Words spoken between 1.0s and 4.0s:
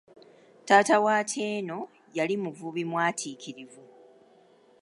Atieno yali muvubi mwatiikirivu.